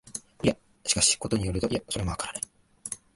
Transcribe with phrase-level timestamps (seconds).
[0.41, 2.41] いや、しかし、ことに依ると、いや、それもわからない、